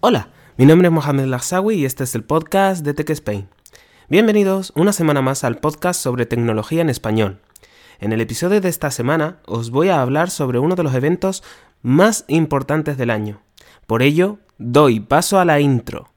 [0.00, 3.48] Hola, mi nombre es Mohamed Lazawi y este es el podcast de Tech Spain.
[4.08, 7.40] Bienvenidos una semana más al podcast sobre tecnología en español.
[7.98, 11.42] En el episodio de esta semana os voy a hablar sobre uno de los eventos
[11.82, 13.40] más importantes del año.
[13.88, 16.08] Por ello, doy paso a la intro.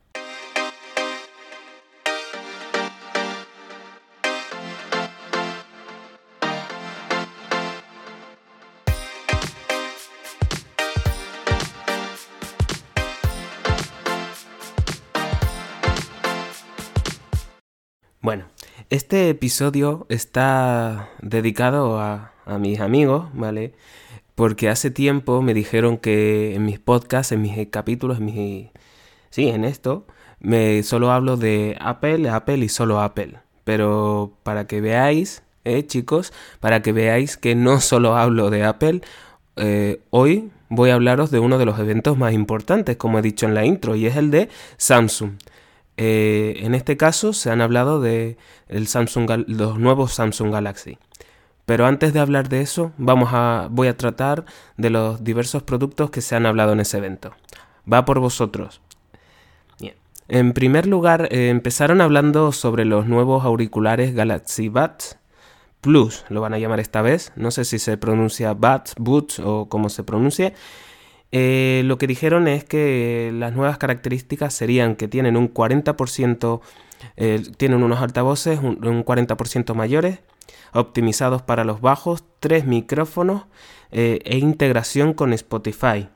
[18.22, 18.46] Bueno,
[18.92, 22.28] este episodio está dedicado a,
[22.60, 23.74] mis amigos, ¿vale?
[24.36, 28.68] Porque hace tiempo me dijeron que en mis podcasts, en mis capítulos, en mis...
[29.32, 30.06] Sí, en esto,
[30.40, 33.40] me solo hablo de Apple, Apple y solo Apple.
[33.64, 39.02] Pero para que veáis, eh, chicos, para que veáis que no solo hablo de Apple,
[39.56, 43.48] eh, hoy voy a hablaros de uno de los eventos más importantes, como he dicho
[43.48, 45.34] en la intro, y es el de Samsung.
[46.04, 48.36] Eh, en este caso se han hablado de
[48.68, 50.98] los nuevos Samsung Galaxy.
[51.68, 54.46] Pero antes de hablar de eso, vamos a, voy a tratar
[54.78, 57.36] de los diversos productos que se han hablado en ese evento.
[57.92, 58.82] Va por vosotros.
[60.28, 65.20] En primer lugar, eh, empezaron hablando sobre los nuevos auriculares Galaxy Buds
[65.82, 67.32] Plus, lo van a llamar esta vez.
[67.36, 70.54] No sé si se pronuncia Buds, Buds o cómo se pronuncie.
[71.32, 76.62] Eh, lo que dijeron es que las nuevas características serían que tienen un 40%,
[77.16, 80.20] eh, tienen unos altavoces un, 40% mayores,
[80.74, 83.46] optimizados para los bajos, tres micrófonos
[83.92, 86.10] eh, e integración con Spotify.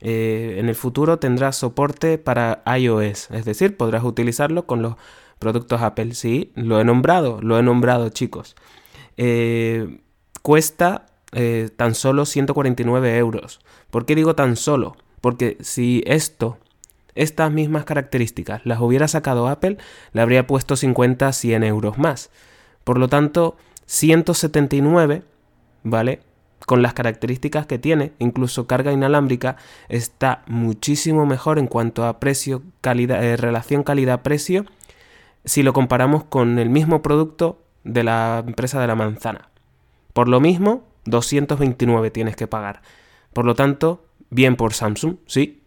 [0.00, 4.94] en el futuro tendrá soporte para iOS, es decir, podrás utilizarlo con los
[5.38, 6.14] productos Apple.
[6.14, 8.54] Sí, lo he nombrado, lo he nombrado chicos.
[10.42, 13.60] cuesta eh, tan solo 149 euros.
[13.90, 14.96] ¿Por qué digo tan solo?
[15.20, 16.58] Porque si esto,
[17.14, 19.78] estas mismas características, las hubiera sacado Apple,
[20.12, 22.30] le habría puesto 50, 100 euros más.
[22.84, 23.56] Por lo tanto,
[23.86, 25.22] 179,
[25.82, 26.20] ¿vale?
[26.66, 29.56] Con las características que tiene, incluso carga inalámbrica,
[29.88, 34.64] está muchísimo mejor en cuanto a precio, calidad, eh, relación calidad-precio,
[35.44, 39.48] si lo comparamos con el mismo producto de la empresa de la manzana.
[40.12, 42.82] Por lo mismo, 229 tienes que pagar.
[43.32, 45.62] Por lo tanto, bien por Samsung, sí.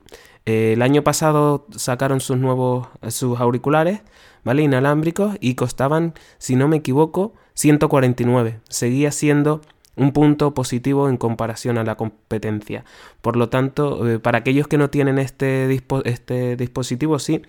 [0.46, 4.02] Eh, el año pasado sacaron sus nuevos sus auriculares,
[4.44, 4.64] ¿vale?
[4.64, 8.60] Inalámbricos y costaban, si no me equivoco, 149.
[8.70, 9.62] Seguía siendo
[9.96, 12.86] un punto positivo en comparación a la competencia.
[13.22, 15.70] Por lo tanto, eh, para aquellos que no tienen este,
[16.06, 17.42] este dispositivo, sí,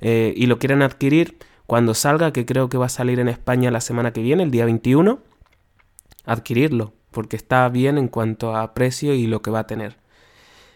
[0.00, 3.70] eh, y lo quieren adquirir cuando salga, que creo que va a salir en España
[3.70, 5.20] la semana que viene, el día 21,
[6.24, 9.96] adquirirlo porque está bien en cuanto a precio y lo que va a tener.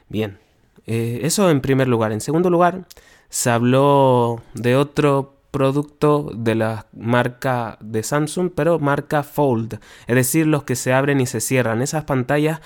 [0.09, 0.39] Bien,
[0.87, 2.13] eh, eso en primer lugar.
[2.13, 2.87] En segundo lugar,
[3.29, 10.47] se habló de otro producto de la marca de Samsung, pero marca Fold, es decir,
[10.47, 12.61] los que se abren y se cierran, esas pantallas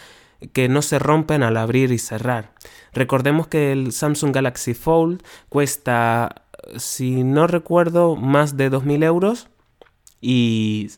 [0.52, 2.52] que no se rompen al abrir y cerrar.
[2.92, 9.48] Recordemos que el Samsung Galaxy Fold cuesta, si no recuerdo, más de 2.000 euros
[10.20, 10.90] y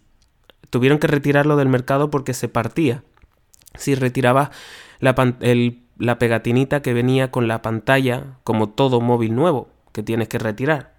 [0.72, 3.05] tuvieron que retirarlo del mercado porque se partía.
[3.75, 4.50] Si retiraba
[5.00, 5.15] la,
[6.19, 10.94] pegatinita que venía con la pantalla, como todo móvil nuevo, que tienes que retirar.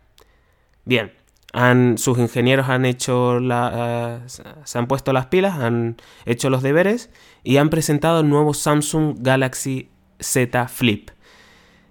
[0.86, 1.12] Bien,
[1.54, 4.30] han, sus ingenieros han hecho la, eh,
[4.64, 5.98] se han puesto las pilas, han
[6.28, 7.10] hecho los deberes
[7.44, 11.10] y han presentado el nuevo Samsung Galaxy Z Flip.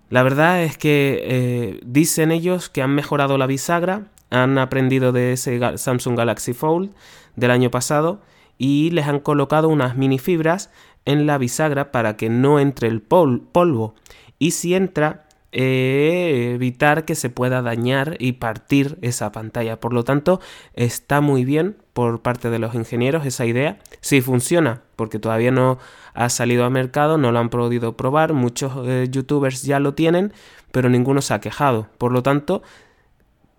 [0.08, 5.34] La verdad es que eh, dicen ellos que han mejorado la bisagra, han aprendido de
[5.34, 6.90] ese Samsung Galaxy Fold
[7.36, 8.20] del año pasado
[8.58, 10.70] y les han colocado unas mini fibras
[11.04, 13.94] en la bisagra para que no entre el polvo
[14.38, 19.78] y si entra eh, evitar que se pueda dañar y partir esa pantalla.
[19.80, 20.40] Por lo tanto,
[20.74, 23.78] está muy bien por parte de los ingenieros esa idea.
[24.00, 25.78] Si funciona, porque todavía no
[26.14, 30.32] ha salido al mercado, no lo han podido probar, muchos eh, youtubers ya lo tienen,
[30.70, 31.86] pero ninguno se ha quejado.
[31.98, 32.62] Por lo tanto,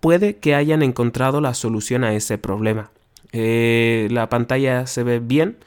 [0.04, 2.92] puede que hayan encontrado la solución a ese problema.
[3.32, 5.60] Eh, la pantalla se ve bien,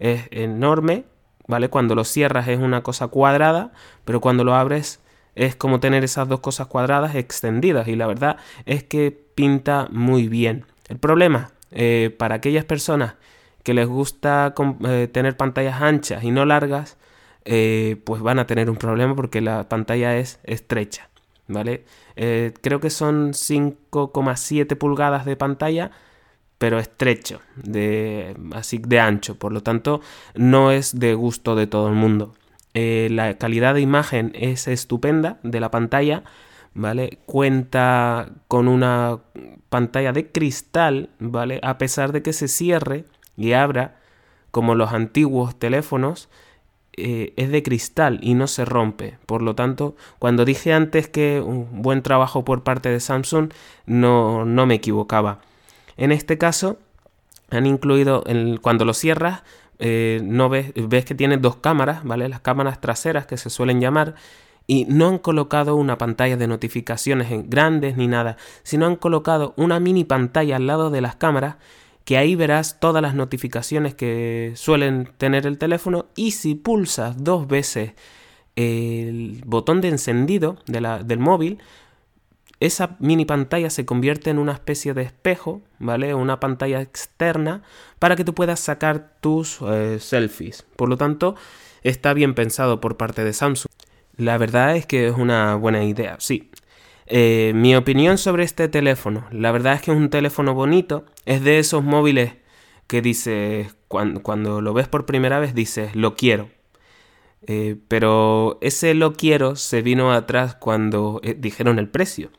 [0.00, 1.04] es enorme,
[1.46, 1.68] ¿vale?
[1.68, 3.70] Cuando lo cierras es una cosa cuadrada,
[4.04, 4.98] pero cuando lo abres
[5.36, 10.26] es como tener esas dos cosas cuadradas extendidas y la verdad es que pinta muy
[10.26, 10.66] bien.
[10.88, 13.14] El problema eh, para aquellas personas
[13.62, 14.56] que les gusta
[14.88, 16.96] eh, tener pantallas anchas y no largas,
[17.44, 21.10] pues van a tener un problema porque la pantalla es estrecha,
[21.48, 21.84] ¿vale?
[22.14, 25.90] creo que son 5,7 pulgadas de pantalla
[26.58, 30.00] pero estrecho, de, así de ancho, por lo tanto
[30.34, 32.34] no es de gusto de todo el mundo.
[32.74, 36.24] eh, la calidad de imagen es estupenda de la pantalla,
[36.74, 37.18] ¿vale?
[37.26, 39.18] Cuenta con una
[39.68, 41.60] pantalla de cristal, ¿vale?
[41.62, 43.04] A pesar de que se cierre
[43.36, 44.00] y abra,
[44.50, 46.28] como los antiguos teléfonos,
[46.96, 49.18] eh, es de cristal y no se rompe.
[49.26, 53.52] Por lo tanto, cuando dije antes que un buen trabajo por parte de Samsung,
[53.86, 55.40] no, no me equivocaba.
[55.96, 56.78] En este caso,
[57.50, 58.24] han incluido,
[58.62, 59.42] cuando lo cierras,
[59.78, 62.28] eh, no ves, ves que tiene dos cámaras, ¿vale?
[62.28, 64.14] Las cámaras traseras que se suelen llamar.
[64.66, 69.78] Y no han colocado una pantalla de notificaciones grandes ni nada, sino han colocado una
[69.78, 71.56] mini pantalla al lado de las cámaras
[72.04, 77.48] que ahí verás todas las notificaciones que suelen tener el teléfono y si pulsas dos
[77.48, 77.92] veces
[78.56, 81.58] el botón de encendido del móvil,
[82.60, 86.14] esa mini pantalla se convierte en una especie de espejo, ¿vale?
[86.14, 87.62] Una pantalla externa
[87.98, 90.64] para que tú puedas sacar tus eh, selfies.
[90.76, 91.34] Por lo tanto,
[91.82, 93.70] está bien pensado por parte de Samsung.
[94.16, 96.50] La verdad es que es una buena idea, sí.
[97.06, 101.42] Eh, mi opinión sobre este teléfono, la verdad es que es un teléfono bonito, es
[101.42, 102.34] de esos móviles
[102.86, 106.48] que dices, cuando, cuando lo ves por primera vez dices, lo quiero.
[107.46, 112.30] Eh, pero ese lo quiero se vino atrás cuando eh, dijeron el precio.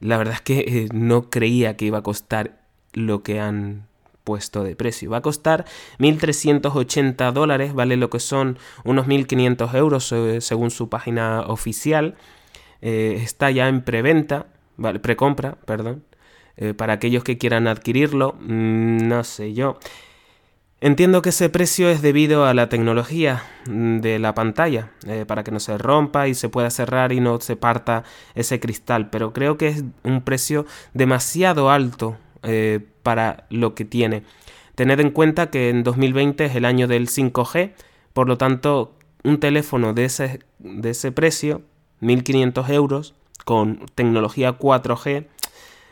[0.00, 2.60] La verdad es que no creía que iba a costar
[2.92, 3.88] lo que han
[4.22, 5.10] puesto de precio.
[5.10, 5.64] Va a costar
[5.98, 10.14] 1.380 dólares, vale lo que son unos 1.500 euros
[10.44, 12.16] según su página oficial.
[12.80, 14.46] Eh, está ya en preventa,
[14.76, 16.04] vale, precompra, perdón,
[16.56, 19.78] eh, para aquellos que quieran adquirirlo, mm, no sé yo.
[20.80, 25.42] Entiendo que ese precio es debido a la tecnología mm, de la pantalla, eh, para
[25.42, 28.04] que no se rompa y se pueda cerrar y no se parta
[28.34, 32.16] ese cristal, pero creo que es un precio demasiado alto
[33.02, 34.22] para lo que tiene.
[34.76, 37.72] Tened en cuenta que en 2020 es el año del 5G,
[38.12, 41.62] por lo tanto, un teléfono de ese, de ese precio
[42.00, 43.14] 1.500 euros
[43.44, 45.26] con tecnología 4G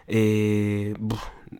[0.08, 0.94] eh,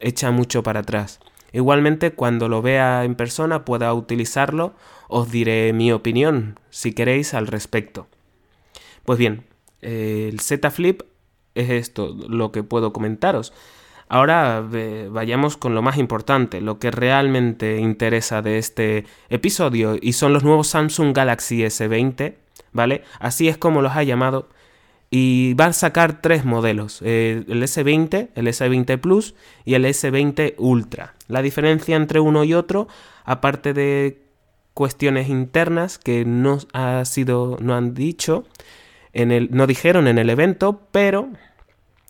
[0.00, 1.20] echa mucho para atrás.
[1.52, 4.74] Igualmente, cuando lo vea en persona, pueda utilizarlo,
[5.08, 8.08] os diré mi opinión, si queréis, al respecto.
[9.04, 9.46] Pues bien,
[9.80, 11.02] el Z Flip
[11.54, 13.52] es esto lo que puedo comentaros.
[14.08, 14.64] Ahora
[15.10, 20.44] vayamos con lo más importante, lo que realmente interesa de este episodio, y son los
[20.44, 22.34] nuevos Samsung Galaxy S20
[22.76, 23.02] ¿vale?
[23.18, 24.48] Así es como los ha llamado.
[25.10, 29.34] Y van a sacar tres modelos, eh, el S20, el S20 Plus
[29.64, 31.14] y el S20 Ultra.
[31.28, 32.88] La diferencia entre uno y otro,
[33.24, 34.20] aparte de
[34.74, 38.44] cuestiones internas que no ha sido, no han dicho,
[39.12, 41.30] en el, no dijeron en el evento, pero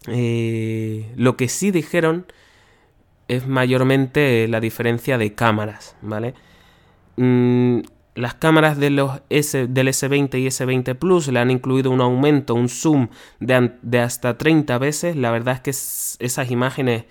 [0.08, 2.26] eh, lo que sí dijeron
[3.28, 6.34] es mayormente la diferencia de cámaras, ¿vale?
[7.16, 7.80] Mm,
[8.16, 12.54] las cámaras de los S, del S20 y S20 Plus le han incluido un aumento,
[12.54, 13.08] un zoom
[13.40, 15.16] de, hasta 30 veces.
[15.16, 15.70] La verdad es que
[16.24, 17.04] esas imágenes,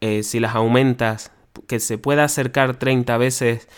[0.00, 1.32] eh, si las aumentas,
[1.68, 3.68] que se pueda acercar 30 veces,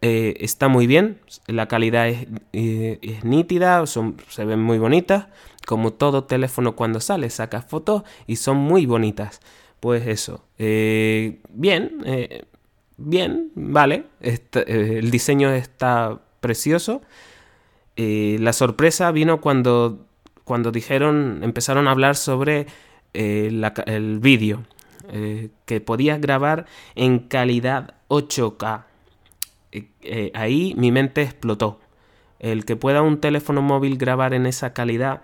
[0.00, 1.20] eh, está muy bien.
[1.48, 5.26] La calidad es, eh, nítida, son, se ven muy bonitas.
[5.66, 9.40] Como todo teléfono cuando sale, sacas fotos y son muy bonitas.
[9.80, 10.44] Pues eso.
[10.56, 11.98] bien
[12.96, 17.02] bien, vale, eh, el diseño está precioso.
[17.96, 20.06] Eh, la sorpresa vino cuando,
[20.44, 22.66] cuando dijeron, empezaron a hablar sobre
[23.14, 23.50] eh,
[23.86, 24.64] el vídeo,
[25.66, 28.84] que podías grabar en calidad 8K.
[30.32, 31.80] ahí mi mente explotó.
[32.38, 35.22] El que pueda un teléfono móvil grabar en esa calidad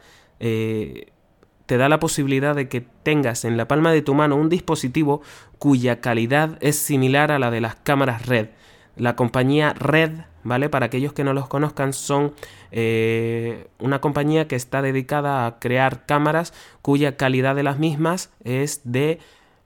[1.68, 5.20] te da la posibilidad de que tengas en la palma de tu mano un dispositivo
[5.58, 8.48] cuya calidad es similar a la de las cámaras Red.
[8.96, 10.12] La compañía Red,
[10.44, 10.70] ¿vale?
[10.70, 12.32] Para aquellos que no los conozcan, son
[12.72, 18.80] eh, una compañía que está dedicada a crear cámaras cuya calidad de las mismas es
[18.84, 19.18] de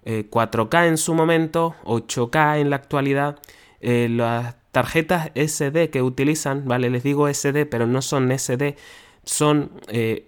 [0.05, 3.39] 4K eh, en su momento, 8K en la actualidad.
[3.81, 6.91] Eh, las tarjetas SD que utilizan, ¿vale?
[6.91, 8.75] Les digo SD, pero no son SD,
[9.23, 9.71] son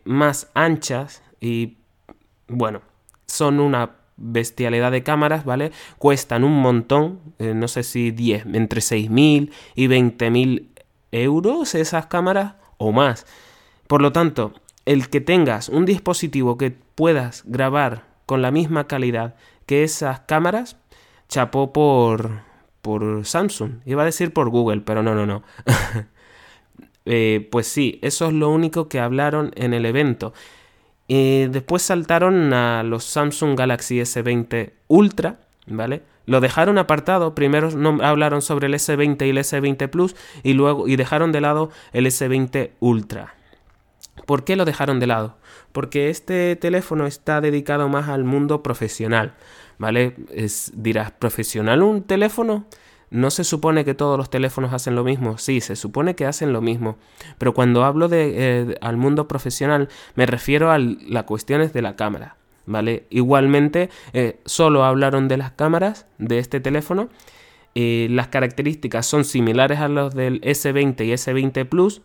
[0.05, 1.77] más anchas y
[2.49, 2.81] bueno,
[3.27, 5.73] son una bestialidad de cámaras, ¿vale?
[5.99, 10.69] Cuestan un montón, eh, no sé si 10, entre 6.000 y 20.000
[11.13, 13.27] euros esas cámaras o más.
[13.87, 14.55] Por lo tanto,
[14.87, 19.35] el que tengas un dispositivo que puedas grabar con la misma calidad
[19.67, 20.79] que esas cámaras,
[21.29, 22.41] chapó por,
[22.81, 23.81] por Samsung.
[23.85, 25.43] Iba a decir por Google, pero no, no, no.
[27.07, 30.33] Eh, pues sí, eso es lo único que hablaron en el evento.
[31.09, 36.03] Eh, después saltaron a los Samsung Galaxy S20 Ultra, ¿vale?
[36.27, 40.89] Lo dejaron apartado, primero no hablaron sobre el S20 y el S20 Plus y luego
[40.89, 43.35] y dejaron de lado el S20 Ultra.
[44.27, 45.37] ¿Por qué lo dejaron de lado?
[45.73, 49.35] Porque este teléfono está dedicado más al mundo profesional,
[49.77, 50.17] ¿vale?
[50.31, 52.65] Es, dirás, ¿profesional un teléfono?
[53.15, 55.39] ¿No se supone que todos los teléfonos hacen lo mismo?
[55.39, 56.97] Sí, se supone que hacen lo mismo.
[57.39, 61.95] Pero cuando hablo de eh, al mundo profesional, me refiero a las cuestiones de la
[61.95, 62.37] cámara.
[62.67, 63.07] ¿Vale?
[63.11, 67.09] Igualmente, eh, solo hablaron de las cámaras de este teléfono.
[67.77, 72.03] Eh, las características son similares a los del S20 y S20 Plus,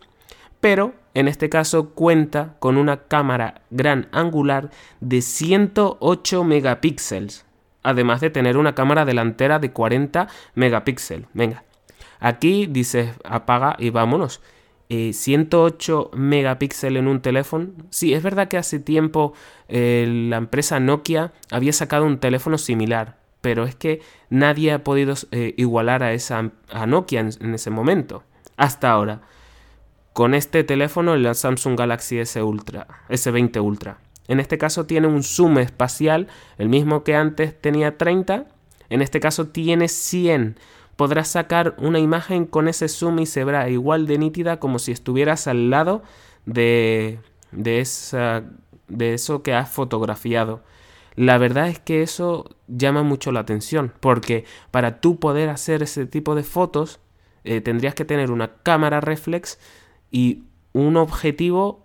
[0.60, 7.46] pero en este caso cuenta con una cámara gran angular de 108 megapíxeles,
[7.82, 11.28] además de tener una cámara delantera de 40 megapíxeles.
[11.32, 11.64] Venga,
[12.18, 14.40] aquí dices apaga y vámonos.
[14.90, 17.68] 108 eh, megapíxeles en un teléfono.
[17.90, 19.34] Sí, es verdad que hace tiempo
[19.68, 25.14] eh, la empresa Nokia había sacado un teléfono similar, pero es que nadie ha podido
[25.30, 28.24] eh, igualar a, esa, a Nokia en, ese momento,
[28.56, 29.20] hasta ahora.
[30.12, 33.98] Con este teléfono, el Samsung Galaxy S Ultra, S20 Ultra.
[34.30, 38.46] En este caso tiene un zoom espacial, el mismo que antes tenía 30,
[38.88, 40.56] en este caso tiene 100
[40.94, 44.92] podrás sacar una imagen con ese zoom y se verá igual de nítida como si
[44.92, 46.02] estuvieras al lado
[46.44, 47.20] de,
[47.52, 48.44] de, esa,
[48.86, 50.62] de eso que has fotografiado.
[51.16, 56.04] La verdad es que eso llama mucho la atención, porque para tú poder hacer ese
[56.04, 57.00] tipo de fotos
[57.44, 59.58] eh, tendrías que tener una cámara reflex
[60.10, 60.42] y
[60.74, 61.79] un objetivo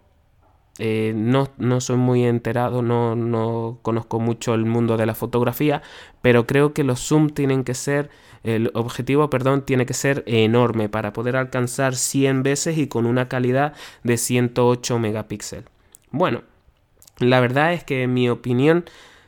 [0.77, 5.81] eh, no, no, soy muy enterado, no, no, conozco mucho el mundo de la fotografía,
[6.21, 8.09] pero creo que los zoom tienen que ser,
[8.43, 13.27] el objetivo, perdón, tiene que ser enorme para poder alcanzar 100 veces y con una
[13.27, 15.65] calidad de 108 megapíxeles.
[16.11, 16.43] Bueno,
[17.19, 18.85] la verdad es que mi opinión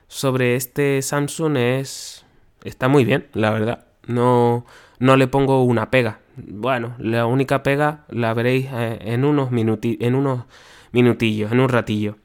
[0.07, 2.25] sobre este Samsung es...
[2.63, 3.85] está muy bien, la verdad.
[4.05, 4.65] No,
[4.99, 6.19] no le pongo una pega.
[6.35, 10.43] Bueno, la única pega la veréis eh, en unos minutos, en unos
[10.97, 12.17] minutillos, en un ratillo.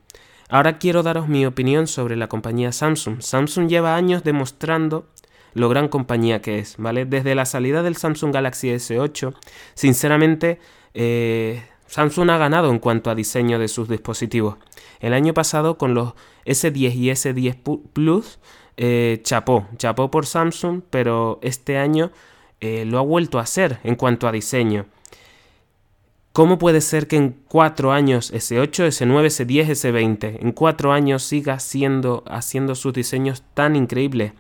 [0.49, 3.21] Ahora quiero daros mi opinión sobre la compañía Samsung.
[3.21, 5.07] Samsung lleva años demostrando
[5.53, 7.05] lo gran compañía que es, ¿vale?
[7.05, 9.35] Desde la salida del Samsung Galaxy S8,
[9.75, 10.59] sinceramente,
[10.95, 14.57] eh, Samsung ha ganado en cuanto a diseño de sus dispositivos.
[15.01, 16.15] El año pasado con los
[16.47, 18.39] S10 y S10 Plus,
[18.79, 22.11] eh, chapó, chapó por Samsung, pero este año
[22.61, 24.87] eh, lo ha vuelto a hacer en cuanto a diseño.
[26.33, 31.59] ¿Cómo puede ser que en cuatro años S8, S9, S10, S20, en cuatro años siga
[31.59, 34.33] siendo, haciendo sus diseños tan increíbles?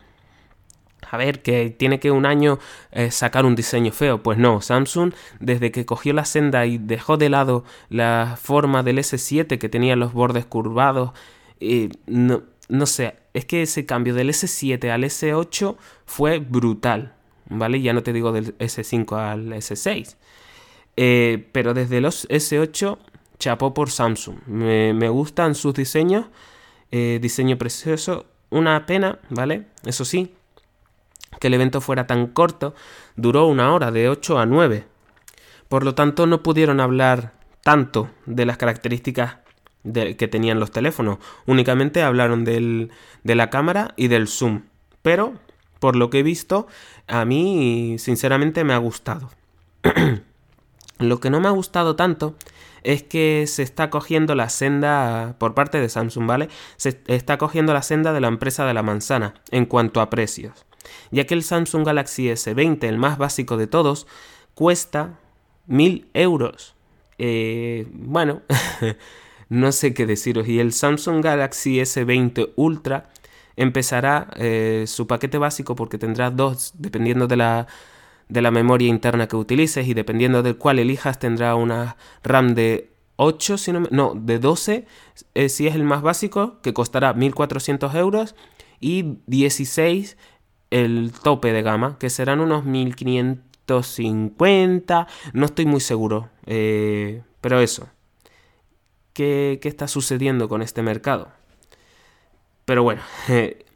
[1.11, 2.59] A ver, que tiene que un año
[2.93, 4.23] eh, sacar un diseño feo.
[4.23, 8.97] Pues no, Samsung desde que cogió la senda y dejó de lado la forma del
[8.97, 11.11] S7 que tenía los bordes curvados,
[11.61, 17.13] eh, no, no sé, es que ese cambio del S7 al S8 fue brutal,
[17.51, 17.83] ¿vale?
[17.83, 20.17] Ya no te digo del S5 al S6.
[20.97, 22.99] Eh, pero desde los S8
[23.39, 24.39] chapó por Samsung.
[24.47, 26.27] Me, gustan sus diseños.
[26.91, 28.27] Eh, diseño precioso.
[28.51, 29.67] Una pena, ¿vale?
[29.87, 30.35] Eso sí,
[31.41, 32.75] que el evento fuera tan corto.
[33.17, 34.85] Duró una hora, de 8 a 9.
[35.69, 37.33] Por lo tanto, no pudieron hablar
[37.63, 39.37] tanto de las características
[39.85, 41.19] que tenían los teléfonos.
[41.47, 42.91] Únicamente hablaron de
[43.25, 44.65] la cámara y del zoom.
[45.01, 45.35] Pero,
[45.81, 46.69] por lo que he visto,
[47.09, 49.31] a mí sinceramente me ha gustado.
[50.99, 52.35] Lo que no me ha gustado tanto
[52.83, 56.49] es que se está cogiendo la senda por parte de Samsung, ¿vale?
[56.77, 60.67] Se está cogiendo la senda de la empresa de la manzana en cuanto a precios.
[61.11, 64.07] Ya que el Samsung Galaxy S20, el más básico de todos,
[64.55, 65.19] cuesta
[65.67, 66.75] 1000 euros.
[67.19, 68.43] Eh, bueno,
[69.49, 70.49] no sé qué deciros.
[70.49, 73.11] Y el Samsung Galaxy S20 Ultra
[73.57, 77.67] empezará eh, su paquete básico porque tendrá dos, dependiendo de la
[78.33, 82.89] de la memoria interna que utilices y dependiendo del cual elijas tendrá una RAM de
[83.17, 84.87] 8, si no, de 12
[85.35, 88.35] eh, si es el más básico, que costará 1400 euros
[88.81, 90.17] y 16
[90.71, 97.91] el tope de gama, que serán unos 1550, no estoy muy seguro, eh, pero eso,
[99.13, 101.29] ¿qué, ¿qué está sucediendo con este mercado?
[102.65, 103.67] Pero bueno, eh,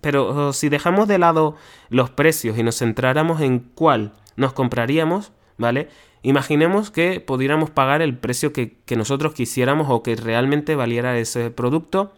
[0.00, 1.56] pero si dejamos de lado
[1.88, 5.88] los precios y nos centráramos en cuál nos compraríamos, ¿vale?
[6.22, 12.12] Imaginemos que pudiéramos pagar el precio que, nosotros quisiéramos o que realmente valiera ese producto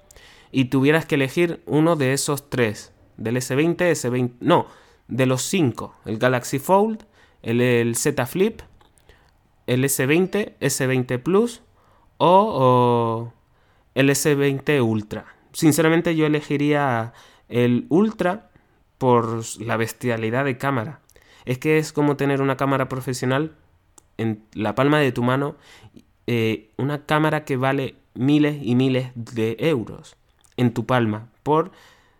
[0.50, 4.66] y tuvieras que elegir uno de esos tres, del S20, S20, no,
[5.08, 7.04] de los cinco, el Galaxy Fold,
[7.42, 8.60] el, el Z Flip,
[9.66, 11.62] el S20, S20 Plus
[12.18, 13.32] o
[13.94, 15.26] el S20 Ultra.
[15.52, 17.12] Sinceramente yo elegiría
[17.48, 18.50] el Ultra
[18.98, 21.00] por la bestialidad de cámara.
[21.44, 23.52] Es que es como tener una cámara profesional
[24.16, 25.56] en la palma de tu mano,
[26.26, 30.16] eh, una cámara que vale miles y miles de euros
[30.56, 31.28] en tu palma.
[31.42, 31.72] Por,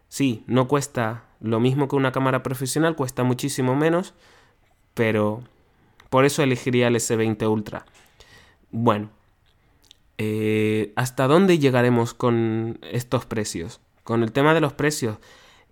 [0.09, 4.15] sí, no cuesta lo mismo que una cámara profesional, cuesta muchísimo menos,
[4.95, 5.43] pero
[6.11, 7.87] por eso elegiría el S20 Ultra.
[8.71, 9.11] Bueno,
[10.19, 13.81] eh, ¿hasta dónde llegaremos con estos precios?
[14.13, 15.17] Con el tema de los precios,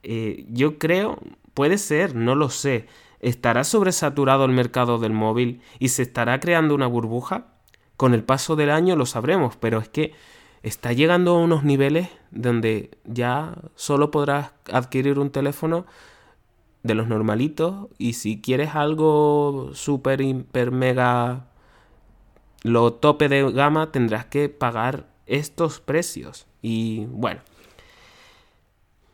[0.02, 1.18] eh, yo creo,
[1.52, 2.86] puede ser, no lo sé.
[3.20, 7.48] ¿Estará sobresaturado el mercado del móvil y se estará creando una burbuja?
[7.98, 10.14] Con el paso del año lo sabremos, pero es que
[10.62, 15.84] está llegando a unos niveles donde ya solo podrás adquirir un teléfono
[16.82, 21.50] de los normalitos y si quieres algo super, hiper, mega,
[22.62, 26.46] lo tope de gama tendrás que pagar estos precios.
[26.62, 27.42] Y bueno,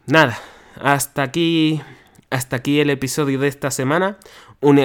[0.06, 0.38] nada,
[0.80, 1.80] hasta aquí,
[2.30, 4.18] hasta aquí el episodio de esta semana.
[4.60, 4.78] Un,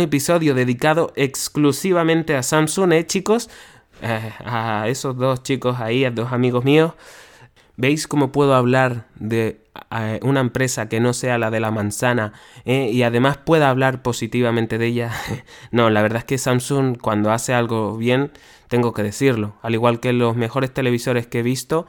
[0.00, 3.50] episodio dedicado exclusivamente a Samsung, ¿eh, chicos?
[4.02, 6.94] Eh, a esos dos chicos ahí, a dos amigos míos.
[7.76, 9.60] ¿Veis cómo puedo hablar de
[9.92, 12.32] eh, una empresa que no sea la de la manzana
[12.64, 15.12] eh, y además pueda hablar positivamente de ella?
[15.70, 18.32] no, la verdad es que Samsung cuando hace algo bien,
[18.66, 19.54] tengo que decirlo.
[19.62, 21.86] Al igual que los mejores televisores que he visto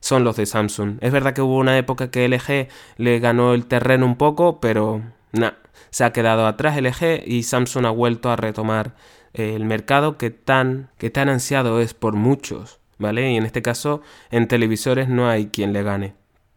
[0.00, 0.98] son los de Samsung.
[1.00, 5.02] Es verdad que hubo una época que LG le ganó el terreno un poco, pero
[5.32, 5.58] nada,
[5.90, 8.94] se ha quedado atrás LG y Samsung ha vuelto a retomar
[9.32, 13.30] el mercado que tan, que tan ansiado es por muchos, ¿vale?
[13.30, 16.14] Y en este caso, en televisores no hay quien le gane.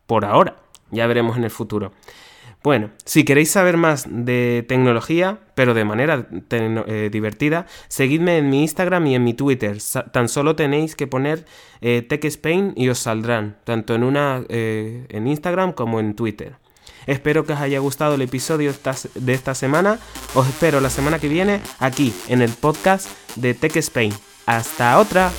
[0.08, 0.58] Por ahora,
[0.92, 1.92] ya veremos en el futuro.
[2.64, 8.62] Bueno, si queréis saber más de tecnología, pero de manera eh, divertida, seguidme en mi
[8.62, 9.78] Instagram y en mi Twitter.
[10.14, 11.46] tan solo tenéis que poner
[11.82, 16.56] eh, Tech Spain y os saldrán, tanto en una eh, en Instagram como en Twitter.
[17.06, 18.74] Espero que os haya gustado el episodio
[19.16, 20.00] de esta semana.
[20.34, 24.14] Os espero la semana que viene aquí en el podcast de Tech Spain.
[24.46, 25.32] Hasta otra.